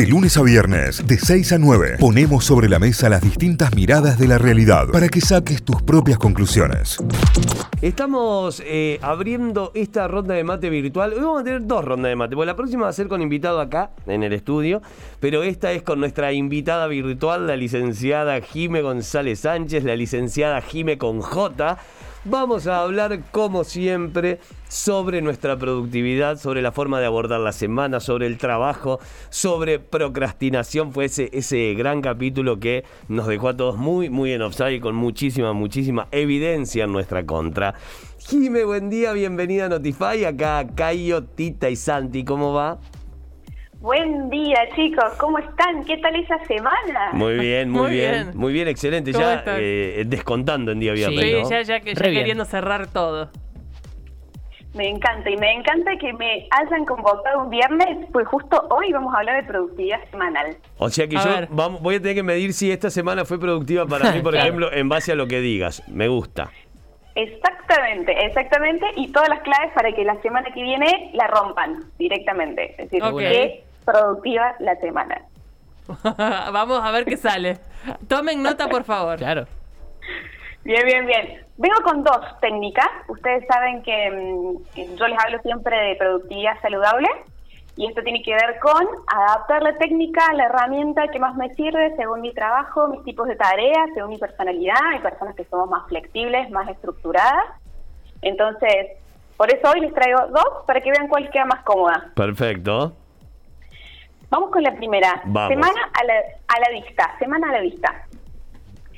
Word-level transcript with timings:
De 0.00 0.06
lunes 0.06 0.38
a 0.38 0.42
viernes, 0.42 1.06
de 1.06 1.18
6 1.18 1.52
a 1.52 1.58
9, 1.58 1.96
ponemos 2.00 2.46
sobre 2.46 2.70
la 2.70 2.78
mesa 2.78 3.10
las 3.10 3.20
distintas 3.20 3.74
miradas 3.74 4.18
de 4.18 4.28
la 4.28 4.38
realidad 4.38 4.88
para 4.90 5.10
que 5.10 5.20
saques 5.20 5.62
tus 5.62 5.82
propias 5.82 6.16
conclusiones. 6.16 6.96
Estamos 7.82 8.62
eh, 8.64 8.98
abriendo 9.02 9.72
esta 9.74 10.08
ronda 10.08 10.34
de 10.34 10.42
mate 10.42 10.70
virtual. 10.70 11.12
Hoy 11.12 11.20
vamos 11.20 11.42
a 11.42 11.44
tener 11.44 11.66
dos 11.66 11.84
rondas 11.84 12.08
de 12.08 12.16
mate, 12.16 12.34
porque 12.34 12.46
la 12.46 12.56
próxima 12.56 12.84
va 12.84 12.88
a 12.88 12.94
ser 12.94 13.08
con 13.08 13.20
invitado 13.20 13.60
acá, 13.60 13.90
en 14.06 14.22
el 14.22 14.32
estudio, 14.32 14.80
pero 15.20 15.42
esta 15.42 15.70
es 15.72 15.82
con 15.82 16.00
nuestra 16.00 16.32
invitada 16.32 16.86
virtual, 16.86 17.46
la 17.46 17.56
licenciada 17.56 18.40
Jime 18.40 18.80
González 18.80 19.40
Sánchez, 19.40 19.84
la 19.84 19.96
licenciada 19.96 20.62
Jime 20.62 20.96
con 20.96 21.20
J. 21.20 21.76
Vamos 22.24 22.66
a 22.66 22.82
hablar, 22.82 23.22
como 23.30 23.64
siempre, 23.64 24.40
sobre 24.68 25.22
nuestra 25.22 25.56
productividad, 25.58 26.36
sobre 26.36 26.60
la 26.60 26.70
forma 26.70 27.00
de 27.00 27.06
abordar 27.06 27.40
la 27.40 27.52
semana, 27.52 27.98
sobre 27.98 28.26
el 28.26 28.36
trabajo, 28.36 29.00
sobre 29.30 29.78
procrastinación. 29.78 30.92
Fue 30.92 31.06
ese, 31.06 31.74
gran 31.74 32.02
capítulo 32.02 32.60
que 32.60 32.84
nos 33.08 33.26
dejó 33.26 33.48
a 33.48 33.56
todos 33.56 33.78
muy, 33.78 34.10
muy 34.10 34.32
en 34.32 34.42
offside 34.42 34.74
y 34.74 34.80
con 34.80 34.96
muchísima, 34.96 35.54
muchísima 35.54 36.08
evidencia 36.10 36.84
en 36.84 36.92
nuestra 36.92 37.24
contra. 37.24 37.74
Jime, 38.18 38.64
buen 38.64 38.90
día, 38.90 39.14
bienvenida 39.14 39.64
a 39.64 39.68
Notify. 39.70 40.26
Acá 40.26 40.66
Cayo, 40.74 41.24
Tita 41.24 41.70
y 41.70 41.76
Santi, 41.76 42.24
¿cómo 42.24 42.52
va? 42.52 42.78
Buen 43.80 44.28
día, 44.28 44.58
chicos. 44.76 45.04
¿Cómo 45.18 45.38
están? 45.38 45.84
¿Qué 45.86 45.96
tal 45.98 46.14
esa 46.16 46.38
semana? 46.44 47.10
Muy 47.12 47.34
bien, 47.38 47.70
muy, 47.70 47.82
Muy 47.82 47.90
bien. 47.92 48.12
bien. 48.12 48.30
Muy 48.36 48.52
bien, 48.52 48.68
excelente. 48.68 49.12
¿Cómo 49.12 49.24
Ya 49.24 49.42
eh, 49.58 50.04
descontando 50.06 50.72
en 50.72 50.80
día 50.80 50.92
viernes, 50.92 51.20
Sí, 51.24 51.32
¿no? 51.42 51.48
ya, 51.50 51.62
ya, 51.62 51.80
que- 51.80 51.94
ya 51.94 52.02
queriendo 52.02 52.44
cerrar 52.44 52.88
todo. 52.88 53.30
Me 54.74 54.86
encanta 54.88 55.28
y 55.30 55.36
me 55.36 55.52
encanta 55.52 55.92
que 55.98 56.12
me 56.12 56.46
hayan 56.50 56.84
convocado 56.84 57.42
un 57.42 57.50
viernes, 57.50 58.06
pues 58.12 58.28
justo 58.28 58.68
hoy 58.70 58.92
vamos 58.92 59.12
a 59.14 59.18
hablar 59.18 59.42
de 59.42 59.48
productividad 59.48 59.98
semanal. 60.10 60.56
O 60.78 60.88
sea 60.90 61.08
que 61.08 61.16
A 61.16 61.24
yo 61.24 61.46
vamos, 61.50 61.80
voy 61.82 61.96
a 61.96 62.00
tener 62.00 62.14
que 62.14 62.22
medir 62.22 62.52
si 62.52 62.70
esta 62.70 62.88
semana 62.90 63.24
fue 63.24 63.40
productiva 63.40 63.86
para 63.86 64.12
mí, 64.12 64.20
por 64.22 64.32
Claro. 64.32 64.46
ejemplo, 64.46 64.72
en 64.72 64.88
base 64.88 65.10
a 65.12 65.14
lo 65.16 65.26
que 65.26 65.40
digas. 65.40 65.82
Me 65.88 66.06
gusta. 66.06 66.50
Exactamente, 67.16 68.12
exactamente. 68.26 68.86
Y 68.96 69.10
todas 69.10 69.28
las 69.30 69.40
claves 69.40 69.72
para 69.74 69.90
que 69.92 70.04
la 70.04 70.20
semana 70.22 70.50
que 70.54 70.62
viene 70.62 71.10
la 71.14 71.26
rompan 71.26 71.80
directamente. 71.98 72.70
Es 72.72 72.90
decir, 72.90 73.02
Ok. 73.02 73.18
que 73.18 73.64
productiva 73.84 74.54
la 74.60 74.76
semana. 74.76 75.22
Vamos 76.52 76.80
a 76.82 76.90
ver 76.90 77.04
qué 77.04 77.16
sale. 77.16 77.58
Tomen 78.08 78.42
nota, 78.42 78.68
por 78.68 78.84
favor. 78.84 79.18
Claro. 79.18 79.46
Bien, 80.62 80.84
bien, 80.84 81.06
bien. 81.06 81.46
Vengo 81.56 81.76
con 81.82 82.04
dos 82.04 82.20
técnicas. 82.40 82.88
Ustedes 83.08 83.46
saben 83.46 83.82
que, 83.82 84.10
mm, 84.10 84.96
yo 84.96 85.08
les 85.08 85.18
hablo 85.18 85.40
siempre 85.42 85.76
de 85.76 85.96
productividad 85.96 86.60
saludable 86.60 87.08
y 87.76 87.86
esto 87.86 88.02
tiene 88.02 88.22
que 88.22 88.32
ver 88.32 88.58
con 88.60 88.86
adaptar 89.06 89.62
la 89.62 89.76
técnica 89.78 90.26
a 90.26 90.34
la 90.34 90.44
herramienta 90.44 91.08
que 91.08 91.18
más 91.18 91.34
me 91.36 91.54
sirve 91.54 91.96
según 91.96 92.20
mi 92.20 92.32
trabajo, 92.34 92.88
mis 92.88 93.02
tipos 93.04 93.26
de 93.26 93.36
tareas, 93.36 93.88
según 93.94 94.10
mi 94.10 94.18
personalidad. 94.18 94.76
Hay 94.92 94.98
personas 94.98 95.34
que 95.34 95.44
somos 95.44 95.68
más 95.70 95.88
flexibles, 95.88 96.50
más 96.50 96.68
estructuradas. 96.68 97.46
Entonces, 98.20 98.98
por 99.36 99.50
eso 99.52 99.70
hoy 99.70 99.80
les 99.80 99.94
traigo 99.94 100.26
dos 100.28 100.64
para 100.66 100.82
que 100.82 100.90
vean 100.90 101.08
cuál 101.08 101.30
queda 101.30 101.46
más 101.46 101.62
cómoda. 101.62 102.10
Perfecto. 102.14 102.92
Vamos 104.30 104.50
con 104.50 104.62
la 104.62 104.74
primera. 104.74 105.20
Vamos. 105.26 105.48
Semana 105.48 105.90
a 105.92 106.04
la, 106.04 106.14
a 106.14 106.60
la 106.60 106.80
vista. 106.80 107.18
Semana 107.18 107.50
a 107.50 107.52
la 107.52 107.60
vista. 107.60 108.06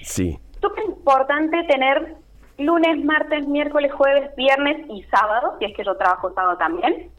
Sí. 0.03 0.39
Súper 0.61 0.85
importante 0.85 1.65
tener 1.65 2.17
lunes, 2.59 3.05
martes, 3.05 3.47
miércoles, 3.49 3.93
jueves, 3.93 4.35
viernes 4.37 4.87
y 4.91 5.03
sábado, 5.05 5.57
si 5.59 5.65
es 5.65 5.77
que 5.77 5.85
yo 5.85 5.97
trabajo 5.97 6.33
sábado 6.35 6.59
también. 6.59 7.11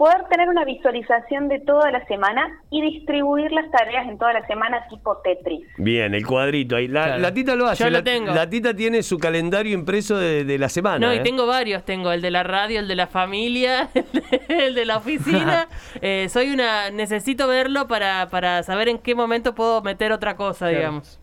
Poder 0.00 0.24
tener 0.30 0.48
una 0.48 0.64
visualización 0.64 1.48
de 1.48 1.58
toda 1.58 1.90
la 1.90 2.02
semana 2.06 2.40
y 2.70 2.80
distribuir 2.80 3.52
las 3.52 3.70
tareas 3.70 4.08
en 4.08 4.16
toda 4.16 4.32
la 4.32 4.46
semana 4.46 4.86
tipo 4.88 5.18
Tetris. 5.22 5.60
Bien, 5.76 6.14
el 6.14 6.26
cuadrito 6.26 6.76
ahí. 6.76 6.88
La, 6.88 7.04
Claro. 7.04 7.20
la 7.20 7.34
tita 7.34 7.54
lo 7.54 7.66
hace. 7.66 7.84
Yo 7.84 7.90
lo 7.90 7.98
la, 7.98 8.02
tengo. 8.02 8.32
la 8.32 8.48
tita 8.48 8.72
tiene 8.72 9.02
su 9.02 9.18
calendario 9.18 9.74
impreso 9.74 10.16
de, 10.16 10.44
de 10.46 10.58
la 10.58 10.70
semana. 10.70 11.06
No, 11.06 11.12
¿eh? 11.12 11.16
y 11.16 11.22
tengo 11.22 11.46
varios. 11.46 11.84
Tengo 11.84 12.12
el 12.12 12.22
de 12.22 12.30
la 12.30 12.42
radio, 12.44 12.80
el 12.80 12.88
de 12.88 12.96
la 12.96 13.08
familia, 13.08 13.90
el 14.48 14.74
de 14.74 14.84
la 14.86 14.96
oficina. 14.96 15.68
Eh, 16.02 16.28
soy 16.30 16.50
una... 16.50 16.88
Necesito 16.90 17.46
verlo 17.46 17.86
para, 17.86 18.28
para 18.30 18.62
saber 18.62 18.88
en 18.88 18.96
qué 18.98 19.14
momento 19.14 19.54
puedo 19.54 19.82
meter 19.82 20.12
otra 20.12 20.34
cosa, 20.34 20.68
digamos. 20.68 21.20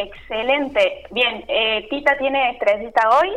Excelente. 0.00 1.02
Bien, 1.10 1.44
eh, 1.48 1.86
Tita 1.90 2.16
tiene 2.16 2.50
estrellita 2.50 3.08
hoy. 3.18 3.30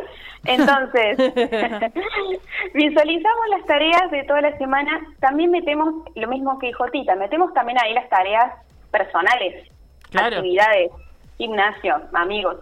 Entonces, 0.46 1.16
visualizamos 2.74 3.48
las 3.50 3.66
tareas 3.66 4.10
de 4.10 4.24
toda 4.24 4.40
la 4.40 4.56
semana. 4.58 5.00
También 5.20 5.50
metemos 5.50 5.94
lo 6.14 6.28
mismo 6.28 6.58
que 6.58 6.68
dijo 6.68 6.86
Tita, 6.88 7.14
metemos 7.16 7.52
también 7.54 7.78
ahí 7.80 7.92
las 7.92 8.08
tareas 8.08 8.52
personales, 8.90 9.68
Claro. 10.10 10.36
actividades, 10.36 10.90
gimnasio, 11.38 12.00
amigos. 12.12 12.56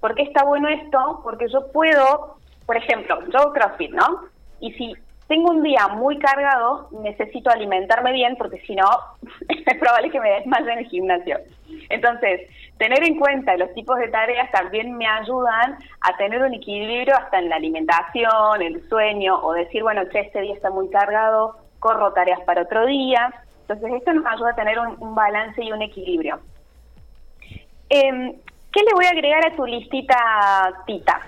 ¿Por 0.00 0.14
qué 0.14 0.22
está 0.22 0.44
bueno 0.44 0.68
esto? 0.68 1.20
Porque 1.22 1.46
yo 1.52 1.70
puedo, 1.72 2.36
por 2.66 2.76
ejemplo, 2.76 3.18
yo 3.32 3.38
hago 3.38 3.52
CrossFit, 3.52 3.92
¿no? 3.92 4.24
Y 4.60 4.72
si 4.72 4.94
tengo 5.28 5.50
un 5.50 5.62
día 5.62 5.88
muy 5.88 6.18
cargado, 6.18 6.88
necesito 7.02 7.50
alimentarme 7.50 8.12
bien 8.12 8.36
porque 8.36 8.58
si 8.60 8.74
no, 8.74 8.88
es 9.48 9.78
probable 9.78 10.10
que 10.10 10.20
me 10.20 10.30
desmaye 10.30 10.72
en 10.72 10.78
el 10.78 10.86
gimnasio. 10.88 11.38
Entonces, 11.90 12.48
tener 12.78 13.02
en 13.02 13.18
cuenta 13.18 13.56
los 13.56 13.74
tipos 13.74 13.98
de 13.98 14.08
tareas 14.08 14.50
también 14.52 14.96
me 14.96 15.06
ayudan 15.06 15.76
a 16.00 16.16
tener 16.16 16.42
un 16.42 16.54
equilibrio 16.54 17.16
hasta 17.16 17.38
en 17.38 17.48
la 17.48 17.56
alimentación, 17.56 18.62
el 18.62 18.88
sueño, 18.88 19.38
o 19.42 19.52
decir, 19.52 19.82
bueno, 19.82 20.02
che, 20.10 20.20
este 20.20 20.40
día 20.40 20.54
está 20.54 20.70
muy 20.70 20.88
cargado, 20.88 21.56
corro 21.80 22.12
tareas 22.12 22.40
para 22.42 22.62
otro 22.62 22.86
día. 22.86 23.32
Entonces, 23.62 23.92
esto 23.92 24.12
nos 24.14 24.24
ayuda 24.26 24.50
a 24.50 24.54
tener 24.54 24.78
un, 24.78 25.14
balance 25.14 25.62
y 25.62 25.72
un 25.72 25.82
equilibrio. 25.82 26.40
Em, 27.90 28.34
¿Qué 28.72 28.82
le 28.82 28.92
voy 28.94 29.06
a 29.06 29.10
agregar 29.10 29.46
a 29.46 29.56
tu 29.56 29.66
listita, 29.66 30.16
Tita? 30.86 31.20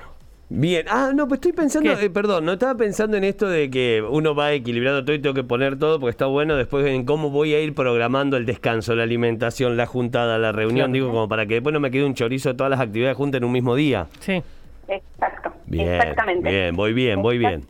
Bien, 0.52 0.84
ah, 0.90 1.12
no, 1.14 1.28
pues 1.28 1.38
estoy 1.38 1.52
pensando, 1.52 1.92
eh, 1.92 2.10
perdón, 2.10 2.44
no 2.44 2.54
estaba 2.54 2.74
pensando 2.74 3.16
en 3.16 3.22
esto 3.22 3.48
de 3.48 3.70
que 3.70 4.02
uno 4.02 4.34
va 4.34 4.50
equilibrando 4.50 5.04
todo 5.04 5.14
y 5.14 5.20
tengo 5.20 5.32
que 5.32 5.44
poner 5.44 5.78
todo 5.78 6.00
porque 6.00 6.10
está 6.10 6.26
bueno 6.26 6.56
después 6.56 6.84
en 6.86 7.04
cómo 7.04 7.30
voy 7.30 7.54
a 7.54 7.60
ir 7.60 7.72
programando 7.72 8.36
el 8.36 8.46
descanso, 8.46 8.96
la 8.96 9.04
alimentación, 9.04 9.76
la 9.76 9.86
juntada, 9.86 10.38
la 10.38 10.50
reunión, 10.50 10.90
digo, 10.90 11.06
como 11.12 11.28
para 11.28 11.46
que 11.46 11.54
después 11.54 11.72
no 11.72 11.78
me 11.78 11.92
quede 11.92 12.04
un 12.04 12.14
chorizo 12.14 12.48
de 12.48 12.56
todas 12.56 12.68
las 12.68 12.80
actividades 12.80 13.16
juntas 13.16 13.38
en 13.38 13.44
un 13.44 13.52
mismo 13.52 13.76
día. 13.76 14.08
Sí. 14.18 14.42
Exacto, 14.88 15.52
Bien, 15.66 15.88
exactamente. 15.88 16.50
bien, 16.50 16.74
voy 16.74 16.94
bien, 16.94 17.22
voy 17.22 17.38
bien. 17.38 17.64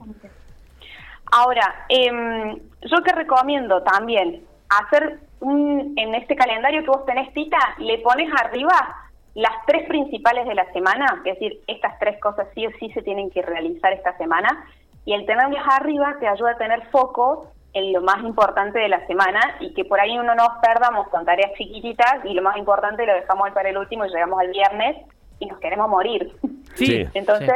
Ahora, 1.32 1.84
em, 1.90 2.56
yo 2.80 3.02
que 3.04 3.12
recomiendo 3.12 3.82
también 3.82 4.40
hacer 4.70 5.18
un, 5.40 5.92
en 5.96 6.14
este 6.14 6.34
calendario 6.34 6.80
que 6.80 6.88
vos 6.88 7.04
tenés, 7.04 7.30
Tita, 7.34 7.58
le 7.78 7.98
pones 7.98 8.30
arriba 8.42 9.09
las 9.34 9.52
tres 9.66 9.86
principales 9.86 10.46
de 10.46 10.54
la 10.54 10.70
semana, 10.72 11.22
es 11.24 11.34
decir, 11.34 11.60
estas 11.66 11.98
tres 11.98 12.20
cosas 12.20 12.48
sí 12.54 12.66
o 12.66 12.70
sí 12.78 12.90
se 12.92 13.02
tienen 13.02 13.30
que 13.30 13.42
realizar 13.42 13.92
esta 13.92 14.16
semana, 14.18 14.66
y 15.04 15.14
el 15.14 15.26
tenerlas 15.26 15.64
arriba 15.68 16.16
te 16.20 16.28
ayuda 16.28 16.52
a 16.52 16.58
tener 16.58 16.82
foco 16.90 17.48
en 17.72 17.92
lo 17.92 18.02
más 18.02 18.22
importante 18.24 18.78
de 18.78 18.88
la 18.88 19.06
semana 19.06 19.40
y 19.60 19.72
que 19.74 19.84
por 19.84 20.00
ahí 20.00 20.18
uno 20.18 20.34
nos 20.34 20.48
perdamos 20.60 21.08
con 21.08 21.24
tareas 21.24 21.52
chiquititas 21.56 22.24
y 22.24 22.34
lo 22.34 22.42
más 22.42 22.56
importante 22.56 23.06
lo 23.06 23.14
dejamos 23.14 23.46
ahí 23.46 23.52
para 23.52 23.70
el 23.70 23.78
último 23.78 24.04
y 24.04 24.08
llegamos 24.08 24.40
al 24.40 24.48
viernes 24.50 24.96
y 25.38 25.46
nos 25.46 25.58
queremos 25.60 25.88
morir. 25.88 26.32
Sí. 26.74 27.06
Sí. 27.14 27.46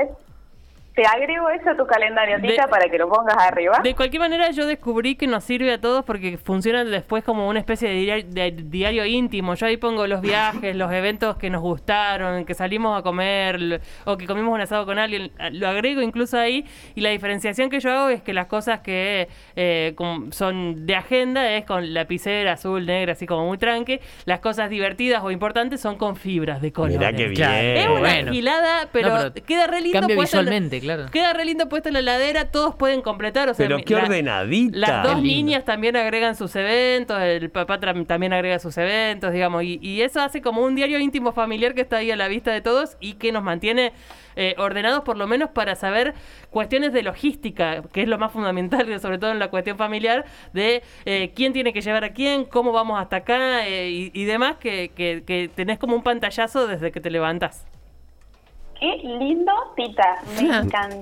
Te 0.95 1.03
agrego 1.05 1.51
eso 1.51 1.71
a 1.71 1.77
tu 1.77 1.87
calendario, 1.89 2.39
De- 2.39 2.49
Tita, 2.49 2.69
para 2.69 2.89
que 2.89 2.99
lo 2.99 3.09
pongas 3.09 3.37
arriba. 3.37 3.81
De 3.83 3.95
cualquier 3.97 4.21
manera, 4.21 4.53
yo 4.53 4.65
descubrí 4.65 5.17
que 5.17 5.27
nos 5.27 5.43
sirve 5.43 5.73
a 5.73 5.81
todos 5.81 6.05
porque 6.05 6.39
funciona 6.39 6.85
después 6.85 7.25
como 7.25 7.49
una 7.49 7.59
especie 7.59 7.89
de 7.89 7.95
diario, 7.97 8.25
de 8.29 8.51
diario 8.53 9.05
íntimo. 9.05 9.55
Yo 9.55 9.67
ahí 9.67 9.77
pongo 9.77 10.07
los 10.07 10.21
viajes, 10.21 10.77
los 10.77 10.93
eventos 10.93 11.37
que 11.37 11.51
nos 11.51 11.63
gustaron, 11.63 12.45
que 12.45 12.55
salimos 12.55 12.97
a 12.97 13.03
comer 13.03 13.81
o 14.05 14.17
que 14.17 14.27
comimos 14.27 14.55
un 14.55 14.61
asado 14.61 14.87
con 14.87 15.01
alguien. 15.01 15.33
Lo 15.51 15.67
agrego 15.67 16.01
incluso 16.01 16.39
ahí. 16.39 16.65
Y 16.95 17.01
la 17.01 17.11
diferenciación 17.11 17.71
que 17.71 17.81
yo 17.81 17.91
hago 17.91 18.09
es 18.11 18.23
que 18.23 18.33
las 18.33 18.47
cosas 18.47 18.79
que 18.79 19.27
eh, 19.57 19.95
como 19.97 20.31
son 20.31 20.87
de 20.87 20.95
agenda 20.95 21.51
es 21.55 21.65
con 21.65 21.93
lapicera 21.93 22.53
azul, 22.53 22.87
negra, 22.87 23.15
así 23.15 23.27
como 23.27 23.47
muy 23.49 23.59
tranque. 23.59 24.01
Las 24.27 24.39
cosas 24.39 24.71
divertidas 24.71 25.25
o 25.25 25.33
importantes 25.33 25.81
son 25.81 25.97
con 25.97 26.15
fibras 26.15 26.63
de 26.63 26.71
color. 26.73 26.91
Mirá 26.93 27.11
qué 27.13 27.25
bien. 27.25 27.35
Claro. 27.35 27.57
Es 27.81 27.87
una 27.89 27.99
Bueno. 28.01 28.33
gilada, 28.33 28.89
pero, 28.93 29.09
No, 29.09 29.33
pero 29.33 29.45
queda 29.45 29.67
re 29.67 29.81
lindo 29.81 29.99
cambia 29.99 30.17
visualmente, 30.21 30.81
claro. 30.85 31.07
Queda 31.11 31.33
re 31.33 31.45
lindo 31.45 31.69
puesto 31.69 31.89
en 31.89 31.95
la 31.95 31.99
heladera, 32.01 32.51
todos 32.51 32.75
pueden 32.77 33.03
completar. 33.03 33.49
O 33.49 33.55
sea, 33.55 33.67
Pero 33.67 33.79
qué 33.85 33.95
la- 33.95 34.03
ordenadita. 34.05 34.79
Las 34.79 35.03
dos 35.03 35.23
niñas 35.23 35.65
también 35.65 35.97
agregan 35.97 36.37
sus 36.37 36.55
eventos, 36.57 37.21
el 37.21 37.51
papá 37.51 37.81
también 37.81 38.33
agrega 38.33 38.59
sus 38.59 38.77
eventos, 38.79 39.33
digamos, 39.33 39.63
y, 39.65 39.79
y 39.83 40.03
eso 40.03 40.21
hace 40.21 40.41
como 40.43 40.63
un 40.63 40.75
diario 40.75 40.99
íntimo 40.99 41.33
familiar 41.33 41.75
que 41.75 41.81
está 41.83 41.97
ahí 41.99 42.11
a 42.11 42.17
la 42.17 42.29
vista 42.29 42.53
de 42.53 42.61
todos 42.61 42.97
y 43.01 43.15
que 43.15 43.33
nos 43.33 43.43
mantiene 43.43 43.93
eh, 44.37 44.55
ordenados 44.59 45.03
por 45.05 45.17
lo 45.17 45.27
menos 45.29 45.51
para 45.51 45.77
saber 45.77 46.13
cuestiones 46.51 46.93
de 46.93 47.03
logística, 47.03 47.83
que 47.93 48.03
es 48.03 48.09
lo 48.09 48.19
más 48.19 48.33
fundamental, 48.33 48.87
sobre 49.01 49.19
todo 49.19 49.31
en 49.33 49.39
la 49.39 49.49
cuestión 49.49 49.77
familiar, 49.79 50.25
de 50.53 50.83
eh, 51.05 51.33
quién 51.35 51.53
tiene 51.53 51.73
que 51.73 51.81
llevar 51.81 52.05
a 52.05 52.13
quién, 52.13 52.45
cómo 52.45 52.73
vamos 52.73 53.01
hasta 53.01 53.17
acá 53.17 53.67
eh, 53.67 53.91
y, 53.91 54.11
y 54.13 54.25
demás, 54.25 54.57
que, 54.57 54.91
que- 54.95 55.23
que 55.25 55.49
tenés 55.55 55.79
como 55.79 55.95
un 55.97 56.03
pantallazo 56.03 56.67
desde 56.67 56.91
que 56.93 57.01
te 57.01 57.11
levantás. 57.11 57.65
Qué 58.85 58.97
lindo, 59.09 59.53
Tita. 59.77 60.17
Me 60.37 60.43
encanta. 60.59 60.97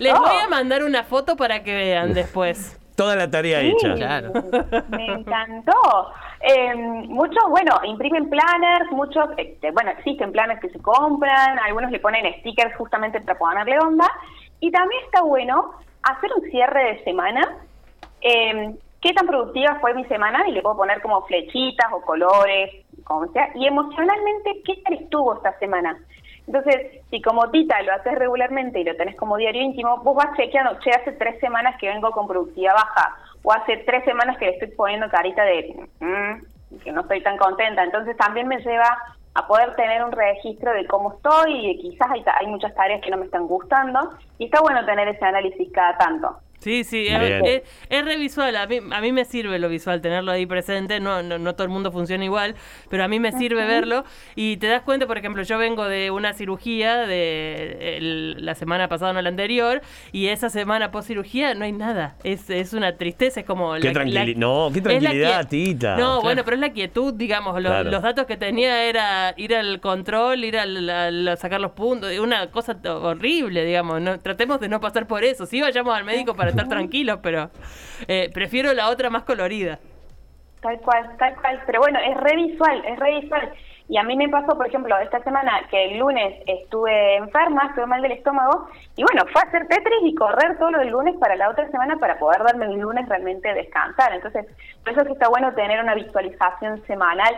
Les 0.00 0.12
Oh, 0.12 0.18
voy 0.20 0.36
a 0.44 0.48
mandar 0.48 0.82
una 0.82 1.04
foto 1.04 1.36
para 1.36 1.62
que 1.62 1.72
vean 1.72 2.12
después. 2.12 2.76
Toda 2.96 3.14
la 3.14 3.30
tarea 3.30 3.60
Sí, 3.60 3.68
hecha. 3.68 3.94
Claro. 3.94 4.32
Me 4.88 5.06
encantó. 5.06 5.72
Eh, 6.40 6.74
muchos, 6.74 7.44
bueno, 7.48 7.78
imprimen 7.84 8.28
planners, 8.28 8.90
muchos, 8.90 9.24
este, 9.36 9.70
bueno, 9.70 9.90
existen 9.92 10.32
planners 10.32 10.60
que 10.60 10.68
se 10.70 10.80
compran, 10.80 11.58
algunos 11.60 11.92
le 11.92 12.00
ponen 12.00 12.24
stickers 12.40 12.74
justamente 12.76 13.20
para 13.20 13.38
ponerle 13.38 13.78
onda. 13.78 14.08
Y 14.58 14.72
también 14.72 15.00
está 15.04 15.22
bueno 15.22 15.74
hacer 16.02 16.30
un 16.36 16.50
cierre 16.50 16.94
de 16.94 17.04
semana. 17.04 17.56
Eh, 18.20 18.74
¿Qué 19.00 19.12
tan 19.12 19.28
productiva 19.28 19.78
fue 19.80 19.94
mi 19.94 20.04
semana? 20.06 20.48
Y 20.48 20.52
le 20.52 20.62
puedo 20.62 20.76
poner 20.78 21.00
como 21.00 21.22
flechitas 21.26 21.86
o 21.92 22.00
colores, 22.00 22.84
como 23.04 23.30
sea. 23.32 23.48
Y 23.54 23.64
emocionalmente, 23.68 24.60
¿qué 24.64 24.74
tal 24.84 24.94
estuvo 24.94 25.34
esta 25.36 25.56
semana? 25.60 25.96
Entonces, 26.48 27.02
si 27.10 27.20
como 27.20 27.50
Tita 27.50 27.82
lo 27.82 27.92
haces 27.92 28.14
regularmente 28.14 28.80
y 28.80 28.84
lo 28.84 28.96
tenés 28.96 29.16
como 29.16 29.36
diario 29.36 29.60
íntimo, 29.60 29.98
vos 29.98 30.16
vas 30.16 30.34
chequeando, 30.34 30.78
che, 30.80 30.90
hace 30.90 31.12
tres 31.12 31.38
semanas 31.40 31.76
que 31.78 31.88
vengo 31.88 32.10
con 32.10 32.26
productividad 32.26 32.72
baja, 32.72 33.16
o 33.42 33.52
hace 33.52 33.76
tres 33.78 34.02
semanas 34.04 34.38
que 34.38 34.46
le 34.46 34.52
estoy 34.52 34.68
poniendo 34.68 35.10
carita 35.10 35.42
de 35.44 35.76
"Mm", 36.00 36.78
que 36.82 36.90
no 36.90 37.02
estoy 37.02 37.22
tan 37.22 37.36
contenta. 37.36 37.84
Entonces 37.84 38.16
también 38.16 38.48
me 38.48 38.56
lleva 38.60 38.96
a 39.34 39.46
poder 39.46 39.76
tener 39.76 40.02
un 40.02 40.10
registro 40.10 40.72
de 40.72 40.86
cómo 40.86 41.12
estoy 41.12 41.70
y 41.70 41.78
quizás 41.78 42.10
hay, 42.10 42.24
hay 42.40 42.46
muchas 42.46 42.74
tareas 42.74 43.02
que 43.02 43.10
no 43.10 43.18
me 43.18 43.26
están 43.26 43.46
gustando. 43.46 44.14
Y 44.38 44.46
está 44.46 44.62
bueno 44.62 44.86
tener 44.86 45.06
ese 45.06 45.24
análisis 45.26 45.70
cada 45.70 45.98
tanto. 45.98 46.38
Sí, 46.60 46.82
sí, 46.82 47.06
es, 47.06 47.42
es- 47.44 47.62
es 47.88 48.04
re 48.04 48.16
visual. 48.16 48.56
A 48.56 48.66
mí, 48.66 48.78
a 48.90 49.00
mí 49.00 49.12
me 49.12 49.24
sirve 49.24 49.58
lo 49.60 49.68
visual, 49.68 50.00
tenerlo 50.00 50.32
ahí 50.32 50.44
presente. 50.44 50.98
No, 51.00 51.22
no, 51.22 51.38
no 51.38 51.54
todo 51.54 51.62
el 51.64 51.68
mundo 51.70 51.92
funciona 51.92 52.24
igual, 52.24 52.56
pero 52.90 53.04
a 53.04 53.08
mí 53.08 53.20
me 53.20 53.30
sirve 53.32 53.64
verlo. 53.64 54.04
Y 54.34 54.56
te 54.56 54.66
das 54.66 54.82
cuenta, 54.82 55.06
por 55.06 55.18
ejemplo, 55.18 55.42
yo 55.44 55.56
vengo 55.58 55.84
de 55.84 56.10
una 56.10 56.32
cirugía 56.34 57.06
de 57.06 57.96
el- 57.98 58.44
la 58.44 58.54
semana 58.54 58.88
pasada, 58.88 59.12
no 59.12 59.22
la 59.22 59.28
anterior, 59.28 59.80
y 60.12 60.26
esa 60.28 60.50
semana 60.50 60.90
post 60.90 61.08
cirugía 61.08 61.54
no 61.54 61.64
hay 61.64 61.72
nada. 61.72 62.16
Es, 62.24 62.50
es 62.50 62.72
una 62.72 62.96
tristeza, 62.96 63.40
es 63.40 63.46
como. 63.46 63.74
Qué 63.74 63.92
tranquili- 63.92 64.34
no, 64.36 64.70
qué 64.72 64.80
la 64.80 64.84
tranquilidad, 64.98 65.48
Tita. 65.48 65.90
No, 65.92 65.96
Claro. 65.96 66.22
bueno, 66.22 66.44
pero 66.44 66.54
es 66.56 66.60
la 66.60 66.72
quietud, 66.72 67.14
digamos. 67.14 67.56
Claro. 67.60 67.90
Los 67.90 68.02
datos 68.02 68.26
que 68.26 68.36
tenía 68.36 68.84
era 68.84 69.32
ir 69.36 69.54
al 69.54 69.80
control, 69.80 70.44
ir 70.44 70.58
al, 70.58 70.88
al- 70.90 71.28
a 71.28 71.36
sacar 71.36 71.60
los 71.60 71.72
puntos, 71.72 72.10
una 72.18 72.50
cosa 72.50 72.76
horrible, 72.84 73.64
digamos. 73.64 74.00
No, 74.00 74.18
tratemos 74.18 74.60
de 74.60 74.68
no 74.68 74.80
pasar 74.80 75.06
por 75.06 75.24
eso. 75.24 75.46
Sí, 75.46 75.60
vayamos 75.60 75.94
al 75.96 76.04
médico 76.04 76.34
para 76.34 76.47
estar 76.50 76.68
tranquilos, 76.68 77.18
pero 77.22 77.50
eh, 78.06 78.30
prefiero 78.32 78.72
la 78.74 78.88
otra 78.88 79.10
más 79.10 79.22
colorida. 79.24 79.78
Tal 80.60 80.78
cual, 80.80 81.16
tal 81.18 81.34
cual. 81.36 81.62
Pero 81.66 81.80
bueno, 81.80 81.98
es 82.00 82.16
re 82.16 82.34
visual, 82.36 82.82
es 82.86 82.98
re 82.98 83.20
visual. 83.20 83.52
Y 83.90 83.96
a 83.96 84.02
mí 84.02 84.16
me 84.16 84.28
pasó, 84.28 84.54
por 84.56 84.66
ejemplo, 84.66 84.98
esta 84.98 85.22
semana 85.22 85.62
que 85.70 85.84
el 85.92 85.98
lunes 85.98 86.34
estuve 86.46 87.16
enferma, 87.16 87.68
estuve 87.68 87.86
mal 87.86 88.02
del 88.02 88.12
estómago, 88.12 88.68
y 88.96 89.02
bueno, 89.02 89.22
fue 89.32 89.40
a 89.40 89.44
hacer 89.46 89.66
Tetris 89.66 90.02
y 90.02 90.14
correr 90.14 90.58
todo 90.58 90.72
lo 90.72 90.80
del 90.80 90.90
lunes 90.90 91.14
para 91.18 91.36
la 91.36 91.48
otra 91.48 91.70
semana 91.70 91.96
para 91.96 92.18
poder 92.18 92.42
darme 92.42 92.66
el 92.66 92.74
lunes 92.78 93.08
realmente 93.08 93.54
descansar. 93.54 94.12
Entonces, 94.12 94.44
por 94.84 94.92
eso 94.92 95.00
es 95.00 95.06
que 95.06 95.12
está 95.14 95.28
bueno 95.30 95.54
tener 95.54 95.80
una 95.82 95.94
visualización 95.94 96.84
semanal. 96.86 97.34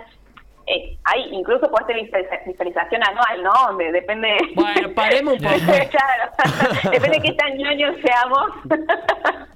Eh, 0.66 0.96
hay 1.04 1.28
incluso 1.32 1.70
puede 1.70 1.86
ser 1.86 1.96
visualiza- 1.96 2.44
visualización 2.44 3.02
anual, 3.04 3.42
¿no? 3.44 3.52
Donde 3.68 3.92
depende. 3.92 4.36
Bueno, 4.56 4.88
paremos 4.94 5.34
un 5.34 5.40
poco. 5.44 5.56
claro, 5.56 6.29
depende 6.90 7.18
de 7.18 7.22
qué 7.22 7.32
tan 7.32 7.56
ñoños 7.56 7.96
seamos. 8.02 8.50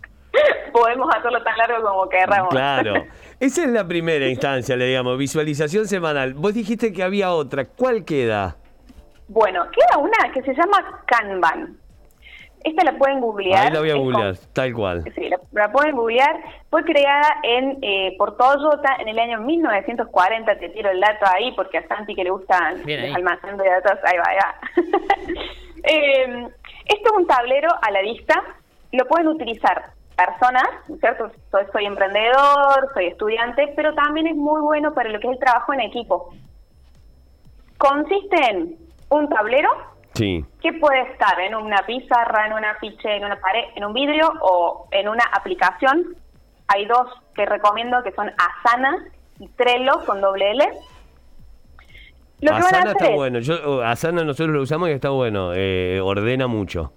Podemos 0.73 1.09
hacerlo 1.15 1.43
tan 1.45 1.57
largo 1.57 1.89
como 1.89 2.09
querramos. 2.09 2.49
Claro. 2.51 2.95
Esa 3.41 3.63
es 3.65 3.69
la 3.71 3.87
primera 3.87 4.27
instancia, 4.27 4.77
le 4.77 4.87
digamos, 4.87 5.17
visualización 5.17 5.87
semanal. 5.87 6.35
Vos 6.35 6.55
dijiste 6.55 6.93
que 6.93 7.03
había 7.03 7.33
otra. 7.33 7.65
¿Cuál 7.67 8.05
queda? 8.05 8.57
Bueno, 9.29 9.65
queda 9.71 9.99
una 9.99 10.33
que 10.33 10.43
se 10.43 10.53
llama 10.55 11.03
Kanban. 11.07 11.77
Esta 12.65 12.83
la 12.85 12.97
pueden 12.97 13.21
googlear. 13.21 13.67
Ahí 13.67 13.73
la 13.73 13.79
voy 13.81 13.91
a 13.91 13.93
con- 13.95 14.03
googlear, 14.05 14.37
tal 14.55 14.73
cual. 14.73 15.05
Sí, 15.15 15.29
la, 15.29 15.39
la 15.53 15.71
pueden 15.71 15.95
googlear. 15.95 16.35
Fue 16.71 16.83
creada 16.83 17.29
en 17.43 17.79
eh, 17.83 18.15
por 18.19 18.37
Toyota 18.37 18.97
en 19.01 19.09
el 19.09 19.19
año 19.19 19.41
1940. 19.41 20.59
Te 20.59 20.69
tiro 20.71 20.91
el 20.91 20.99
dato 21.01 21.27
ahí 21.27 21.53
porque 21.55 21.79
a 21.79 21.87
Santi 21.87 22.15
que 22.15 22.25
le 22.25 22.31
gustan 22.31 22.79
los 22.79 23.15
almacenes 23.17 23.59
de 23.59 23.69
datos. 23.69 23.99
Ahí 24.05 24.17
va, 24.19 24.25
ahí 24.29 24.37
va. 24.37 24.55
Eh, 25.87 26.49
esto 26.87 27.11
es 27.13 27.17
un 27.17 27.27
tablero 27.27 27.69
a 27.81 27.91
la 27.91 28.03
vista. 28.03 28.43
Lo 28.93 29.07
pueden 29.07 29.29
utilizar 29.29 29.93
personas, 30.17 30.69
¿cierto? 31.01 31.31
Soy, 31.51 31.65
soy 31.73 31.87
emprendedor, 31.87 32.91
soy 32.95 33.07
estudiante, 33.07 33.73
pero 33.75 33.95
también 33.95 34.27
es 34.29 34.37
muy 34.37 34.61
bueno 34.61 34.95
para 34.95 35.09
lo 35.11 35.19
que 35.19 35.27
es 35.27 35.33
el 35.35 35.39
trabajo 35.41 35.73
en 35.73 35.81
equipo. 35.81 36.33
Consiste 37.79 38.37
en 38.51 38.77
un 39.11 39.29
tablero 39.29 39.69
Sí. 40.15 40.45
que 40.63 40.73
puede 40.75 41.03
estar 41.11 41.41
en 41.41 41.57
una 41.57 41.79
pizarra, 41.87 42.47
en 42.47 42.53
un 42.53 42.65
afiche, 42.65 43.17
en 43.17 43.25
una 43.25 43.41
pared, 43.41 43.65
en 43.75 43.85
un 43.85 43.93
vidrio 43.93 44.33
o 44.43 44.87
en 44.93 45.09
una 45.09 45.25
aplicación. 45.33 46.15
Hay 46.69 46.87
dos 46.87 47.09
que 47.35 47.45
recomiendo 47.45 48.01
que 48.05 48.13
son 48.13 48.31
Asana 48.39 49.05
y 49.41 49.49
Trello 49.49 50.05
con 50.07 50.21
doble 50.21 50.53
L. 50.53 50.71
Lo 52.41 52.49
que 52.49 52.63
van 52.63 52.63
a 52.63 52.79
hacer 52.79 52.89
está 52.89 53.09
es- 53.09 53.15
bueno. 53.15 53.39
Yo, 53.41 53.55
oh, 53.65 53.81
Asana 53.83 54.25
nosotros 54.25 54.55
lo 54.55 54.63
usamos 54.63 54.89
y 54.89 54.93
está 54.93 55.11
bueno. 55.11 55.53
eh, 55.55 56.01
ordena 56.03 56.47
mucho. 56.47 56.93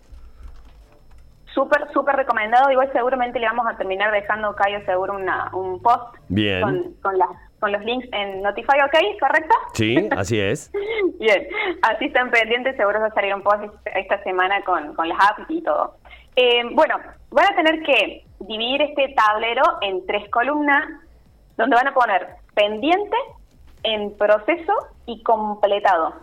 Súper, 1.54 1.88
súper 1.92 2.16
recomendado. 2.16 2.70
Igual 2.72 2.92
seguramente 2.94 3.40
le 3.40 3.48
vamos 3.48 3.66
a 3.68 3.76
terminar 3.78 4.12
dejando, 4.12 4.54
Cayo, 4.56 4.80
seguro 4.86 5.14
una, 5.16 5.50
un 5.54 5.82
post 5.82 6.16
Bien. 6.30 6.62
con, 6.62 6.94
con, 7.02 7.14
con 7.60 7.72
los 7.72 7.82
links 7.84 8.08
en 8.12 8.44
Notify, 8.44 8.78
¿ok? 8.86 9.20
¿Correcto? 9.20 9.56
Sí, 9.74 10.08
así 10.16 10.40
es. 10.40 10.72
Bien, 11.20 11.48
así 11.82 12.06
están 12.06 12.30
pendientes, 12.30 12.76
seguro 12.78 13.00
va 13.00 13.08
a 13.08 13.14
salir 13.14 13.34
un 13.34 13.42
post 13.42 13.64
esta 13.96 14.22
semana 14.24 14.62
con, 14.66 14.94
con 14.94 15.10
las 15.10 15.18
apps 15.20 15.46
y 15.50 15.62
todo. 15.64 15.96
Eh, 16.36 16.62
bueno, 16.74 17.00
van 17.32 17.46
a 17.52 17.56
tener 17.56 17.82
que 17.82 18.24
dividir 18.42 18.84
este 18.84 19.16
tablero 19.16 19.64
en 19.82 20.06
tres 20.06 20.30
columnas, 20.30 20.84
donde 21.58 21.76
van 21.76 21.88
a 21.88 21.94
poner 21.96 22.28
pendiente, 22.54 23.18
en 23.88 24.12
proceso 24.18 24.74
y 25.06 25.24
completado. 25.24 26.14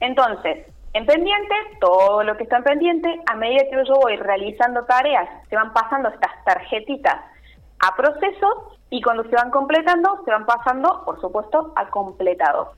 Entonces, 0.00 0.66
en 0.94 1.04
pendiente, 1.04 1.54
todo 1.80 2.22
lo 2.22 2.34
que 2.38 2.44
está 2.44 2.56
en 2.56 2.64
pendiente, 2.64 3.20
a 3.26 3.34
medida 3.34 3.64
que 3.68 3.84
yo 3.86 3.96
voy 4.00 4.16
realizando 4.16 4.86
tareas, 4.86 5.28
se 5.50 5.56
van 5.56 5.74
pasando 5.74 6.08
estas 6.08 6.32
tarjetitas 6.46 7.16
a 7.78 7.94
proceso 7.94 8.72
y 8.88 9.02
cuando 9.02 9.24
se 9.24 9.36
van 9.36 9.50
completando, 9.50 10.22
se 10.24 10.30
van 10.30 10.46
pasando, 10.46 11.02
por 11.04 11.20
supuesto, 11.20 11.74
a 11.76 11.90
completado. 11.90 12.72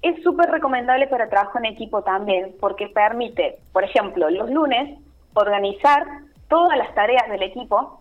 Es 0.00 0.22
súper 0.22 0.50
recomendable 0.50 1.08
para 1.08 1.28
trabajo 1.28 1.58
en 1.58 1.66
equipo 1.66 2.00
también, 2.02 2.54
porque 2.58 2.88
permite, 2.88 3.58
por 3.72 3.84
ejemplo, 3.84 4.30
los 4.30 4.48
lunes, 4.48 4.98
organizar 5.34 6.06
todas 6.48 6.78
las 6.78 6.94
tareas 6.94 7.28
del 7.28 7.42
equipo 7.42 7.97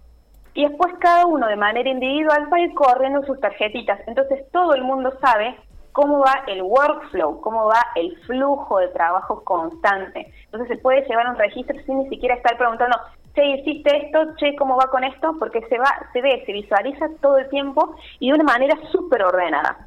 y 0.57 0.68
después 0.68 0.92
cada 1.00 1.27
uno 1.27 1.45
de 1.48 1.56
manera 1.56 1.88
individual 1.88 2.51
va 2.51 2.57
a 2.57 2.62
ir 2.62 2.74
corriendo 2.74 3.24
sus 3.27 3.39
tarjetitas. 3.39 4.00
Entonces 4.07 4.44
todo 4.51 4.74
el 4.74 4.83
mundo 4.83 5.14
sabe 5.21 5.56
cómo 5.92 6.18
va 6.18 6.44
el 6.47 6.64
workflow, 6.64 7.40
cómo 7.42 7.68
va 7.68 7.80
el 7.95 8.18
flujo 8.26 8.80
de 8.80 8.87
trabajo 8.87 9.44
constante. 9.44 10.33
Entonces 10.45 10.68
se 10.69 10.81
puede 10.81 11.06
llevar 11.07 11.30
un 11.30 11.35
registro 11.37 11.78
sin 11.85 11.99
ni 11.99 12.09
siquiera 12.09 12.33
estar 12.33 12.57
preguntando, 12.57 12.97
che, 13.35 13.45
hiciste 13.45 14.06
esto, 14.06 14.33
che, 14.37 14.56
¿cómo 14.56 14.76
va 14.78 14.90
con 14.90 15.04
esto? 15.04 15.35
Porque 15.37 15.61
se 15.69 15.78
va, 15.78 15.94
se 16.11 16.23
ve, 16.23 16.42
se 16.47 16.54
visualiza 16.54 17.06
todo 17.21 17.37
el 17.37 17.47
tiempo 17.49 17.95
y 18.19 18.30
de 18.30 18.33
una 18.33 18.44
manera 18.44 18.76
súper 18.92 19.21
ordenada. 19.21 19.85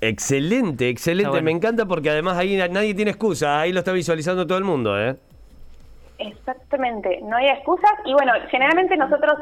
Excelente, 0.00 0.88
excelente. 0.88 1.28
Bueno. 1.28 1.44
Me 1.44 1.50
encanta 1.50 1.84
porque 1.84 2.08
además 2.08 2.38
ahí 2.38 2.56
na- 2.56 2.68
nadie 2.68 2.94
tiene 2.94 3.10
excusa. 3.10 3.60
Ahí 3.60 3.72
lo 3.72 3.80
está 3.80 3.92
visualizando 3.92 4.46
todo 4.46 4.56
el 4.56 4.64
mundo, 4.64 4.98
¿eh? 4.98 5.16
Exactamente, 6.18 7.20
no 7.22 7.36
hay 7.36 7.48
excusas. 7.48 7.92
Y 8.04 8.12
bueno, 8.12 8.32
generalmente 8.50 8.96
nosotros 8.96 9.34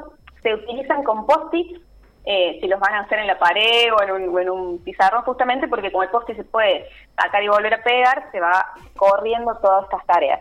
se 0.42 0.54
utilizan 0.54 1.02
con 1.02 1.26
post-it, 1.26 1.80
eh, 2.24 2.58
si 2.60 2.68
los 2.68 2.80
van 2.80 2.94
a 2.94 3.00
hacer 3.00 3.20
en 3.20 3.28
la 3.28 3.38
pared 3.38 3.92
o 3.92 4.02
en, 4.02 4.10
un, 4.10 4.34
o 4.34 4.38
en 4.40 4.50
un 4.50 4.78
pizarrón, 4.82 5.22
justamente 5.22 5.68
porque 5.68 5.90
como 5.90 6.02
el 6.02 6.10
post-it 6.10 6.36
se 6.36 6.44
puede 6.44 6.86
sacar 7.20 7.42
y 7.42 7.48
volver 7.48 7.74
a 7.74 7.82
pegar, 7.82 8.30
se 8.32 8.40
va 8.40 8.74
corriendo 8.96 9.56
todas 9.58 9.84
estas 9.84 10.04
tareas. 10.06 10.40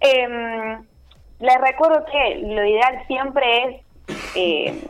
Em, 0.00 0.86
les 1.40 1.60
recuerdo 1.60 2.04
que 2.06 2.36
lo 2.36 2.64
ideal 2.64 3.04
siempre 3.06 3.64
es 3.64 3.82
eh, 4.36 4.88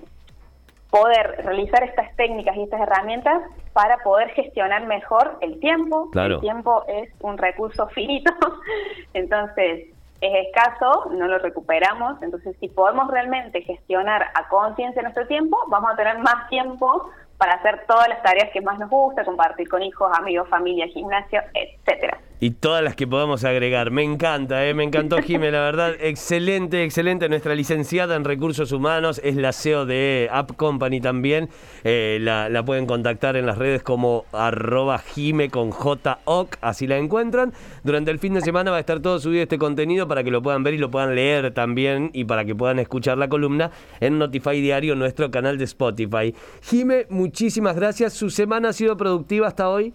poder 0.91 1.45
realizar 1.45 1.83
estas 1.85 2.15
técnicas 2.17 2.57
y 2.57 2.63
estas 2.63 2.81
herramientas 2.81 3.43
para 3.73 3.99
poder 3.99 4.31
gestionar 4.31 4.87
mejor 4.87 5.39
el 5.41 5.61
tiempo. 5.61 6.11
Claro. 6.11 6.37
El 6.37 6.41
tiempo 6.41 6.85
es 6.89 7.11
un 7.21 7.39
recurso 7.39 7.89
finito, 7.89 8.33
entonces 9.15 9.89
es 10.21 10.47
escaso, 10.47 11.11
no 11.13 11.27
lo 11.27 11.39
recuperamos, 11.39 12.21
entonces 12.23 12.57
si 12.61 12.69
podemos 12.69 13.09
realmente 13.11 13.63
gestionar 13.63 14.27
a 14.35 14.49
conciencia 14.49 15.03
nuestro 15.03 15.27
tiempo, 15.27 15.57
vamos 15.69 15.93
a 15.93 15.97
tener 15.97 16.19
más 16.19 16.49
tiempo 16.49 17.11
para 17.37 17.55
hacer 17.55 17.85
todas 17.87 18.09
las 18.09 18.23
tareas 18.23 18.51
que 18.53 18.61
más 18.61 18.79
nos 18.79 18.91
gusta, 18.91 19.25
compartir 19.25 19.69
con 19.69 19.83
hijos, 19.83 20.11
amigos, 20.19 20.49
familia, 20.49 20.89
gimnasio, 20.89 21.41
etcétera. 21.55 22.19
Y 22.41 22.51
todas 22.51 22.85
las 22.85 22.95
que 22.95 23.07
podamos 23.07 23.43
agregar. 23.45 23.91
Me 23.91 24.05
encanta, 24.05 24.65
¿eh? 24.65 24.73
me 24.73 24.85
encantó 24.85 25.17
Jime, 25.23 25.51
la 25.51 25.61
verdad. 25.61 25.95
Excelente, 26.01 26.85
excelente. 26.85 27.29
Nuestra 27.29 27.55
licenciada 27.55 28.15
en 28.15 28.25
recursos 28.25 28.71
humanos 28.71 29.21
es 29.25 29.35
la 29.35 29.53
CEO 29.53 29.87
de 29.87 30.29
App 30.31 30.53
Company 30.57 31.01
también. 31.01 31.49
Eh, 31.83 32.19
la, 32.21 32.49
la, 32.49 32.65
pueden 32.65 32.87
contactar 32.87 33.37
en 33.37 33.47
las 33.47 33.59
redes 33.59 33.83
como 33.83 34.25
arroba 34.33 34.99
Jime 34.99 35.51
con 35.51 35.71
JOC, 35.71 36.57
así 36.61 36.87
la 36.87 36.97
encuentran. 36.97 37.53
Durante 37.83 38.13
el 38.13 38.21
fin 38.21 38.35
de 38.35 38.41
semana 38.41 38.71
va 38.71 38.77
a 38.77 38.81
estar 38.81 39.01
todo 39.01 39.19
subido 39.19 39.43
este 39.43 39.59
contenido 39.59 40.07
para 40.07 40.23
que 40.23 40.31
lo 40.31 40.41
puedan 40.41 40.63
ver 40.63 40.75
y 40.75 40.79
lo 40.79 40.91
puedan 40.91 41.17
leer 41.17 41.53
también 41.53 42.11
y 42.13 42.25
para 42.25 42.45
que 42.45 42.55
puedan 42.55 42.79
escuchar 42.79 43.19
la 43.19 43.29
columna 43.29 43.73
en 44.01 44.19
Notify 44.19 44.61
Diario, 44.61 44.95
nuestro 44.95 45.31
canal 45.31 45.59
de 45.59 45.65
Spotify. 45.65 46.35
Jime, 46.63 47.07
muchísimas 47.09 47.75
gracias. 47.75 48.13
¿Su 48.13 48.31
semana 48.31 48.69
ha 48.69 48.73
sido 48.73 48.97
productiva 48.97 49.49
hasta 49.49 49.69
hoy? 49.69 49.93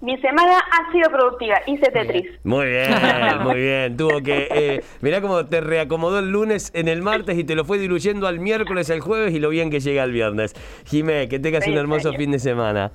Mi 0.00 0.16
semana 0.20 0.58
ha 0.58 0.92
sido 0.92 1.10
productiva, 1.10 1.56
hice 1.66 1.90
Tetris. 1.90 2.26
Muy 2.44 2.66
bien, 2.66 2.90
muy 3.42 3.60
bien. 3.60 3.96
Tuvo 3.96 4.22
que. 4.22 4.48
Eh, 4.50 4.84
mirá 5.00 5.20
cómo 5.20 5.46
te 5.46 5.60
reacomodó 5.60 6.18
el 6.18 6.30
lunes 6.30 6.70
en 6.74 6.88
el 6.88 7.02
martes 7.02 7.38
y 7.38 7.44
te 7.44 7.54
lo 7.54 7.64
fue 7.64 7.78
diluyendo 7.78 8.26
al 8.26 8.38
miércoles, 8.38 8.90
al 8.90 9.00
jueves 9.00 9.32
y 9.34 9.38
lo 9.38 9.48
bien 9.48 9.70
que 9.70 9.80
llega 9.80 10.04
el 10.04 10.12
viernes. 10.12 10.54
Jimé, 10.86 11.28
que 11.28 11.38
tengas 11.38 11.66
un 11.66 11.78
hermoso 11.78 12.12
fin 12.12 12.30
de 12.30 12.38
semana. 12.38 12.92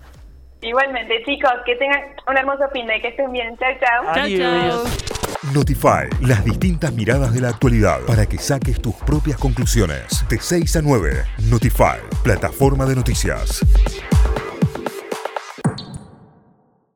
Igualmente, 0.62 1.24
chicos, 1.26 1.52
que 1.66 1.76
tengan 1.76 2.02
un 2.28 2.38
hermoso 2.38 2.70
fin 2.72 2.86
de 2.86 3.02
que 3.02 3.08
estén 3.08 3.32
bien. 3.32 3.58
Chao, 3.58 3.72
chao. 3.80 4.24
Adiós. 4.24 5.22
Notify, 5.56 6.08
las 6.22 6.46
distintas 6.46 6.94
miradas 6.94 7.34
de 7.34 7.42
la 7.42 7.50
actualidad 7.50 8.02
para 8.06 8.28
que 8.28 8.38
saques 8.38 8.80
tus 8.80 8.94
propias 8.94 9.38
conclusiones. 9.40 10.24
De 10.30 10.38
6 10.40 10.76
a 10.76 10.82
9, 10.84 11.24
Notify, 11.50 11.98
plataforma 12.24 12.86
de 12.86 12.96
noticias. 12.96 13.66